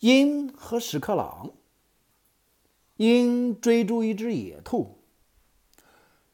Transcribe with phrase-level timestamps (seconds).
[0.00, 1.50] 鹰和屎壳郎。
[2.98, 4.98] 鹰追逐一只野兔，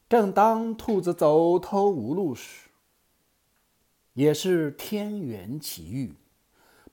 [0.09, 2.69] 正当兔子走投无路时，
[4.15, 6.15] 也是天缘奇遇，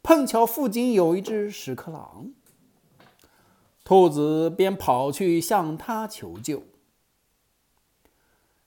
[0.03, 2.31] 碰巧附近有一只屎壳郎，
[3.83, 6.63] 兔子便跑去向他求救。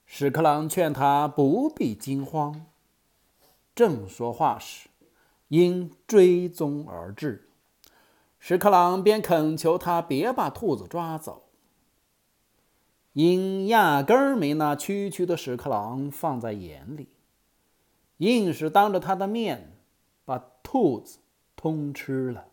[0.06, 2.66] 屎壳郎劝他不必惊慌。
[3.74, 4.88] 正说话时，
[5.48, 7.50] 鹰追踪而至。
[8.46, 11.44] 屎壳郎便恳求他别把兔子抓走。
[13.14, 17.08] 鹰压根儿没拿区区的屎壳郎放在眼里，
[18.18, 19.78] 硬是当着他的面
[20.26, 21.20] 把兔子
[21.56, 22.48] 通吃了。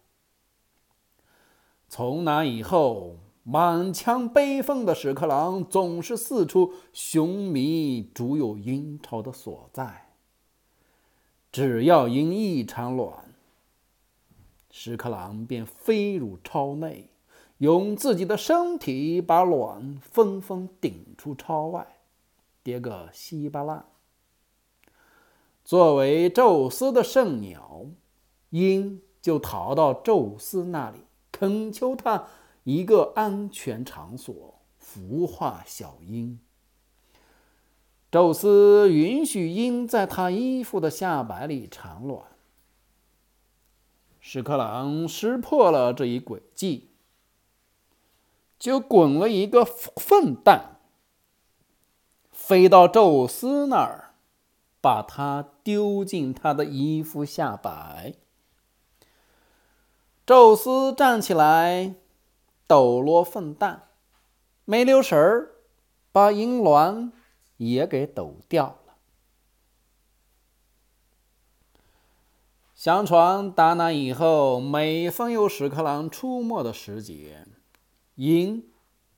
[1.89, 10.13] 从那以后，满腔悲愤的屎壳郎总是四处寻觅主有鹰巢的所在。
[11.51, 13.30] 只要鹰一产卵，
[14.71, 17.09] 屎壳郎便飞入巢内，
[17.57, 21.85] 用自己的身体把卵纷纷顶出巢外，
[22.63, 23.85] 跌个稀巴烂。
[25.63, 27.85] 作为宙斯的圣鸟，
[28.49, 30.99] 鹰就逃到宙斯那里，
[31.31, 32.27] 恳求他
[32.63, 36.39] 一个安全场所孵化小鹰。
[38.09, 42.25] 宙斯允许鹰在他衣服的下摆里产卵。
[44.21, 46.91] 屎壳郎识破了这一诡计，
[48.59, 50.79] 就滚了一个粪蛋，
[52.31, 54.13] 飞到宙斯那儿，
[54.79, 58.13] 把它丢进他的衣服下摆。
[60.23, 61.95] 宙斯站起来，
[62.67, 63.87] 抖落粪蛋，
[64.65, 65.55] 没留神儿，
[66.11, 67.11] 把银卵
[67.57, 68.93] 也给抖掉了。
[72.81, 77.45] 相传，打那以后，每逢有屎壳郎出没的时节，
[78.15, 78.71] 鹰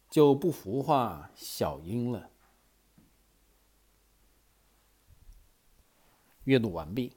[0.09, 2.29] 就不孵化小鹰了。
[6.43, 7.13] 阅读完毕。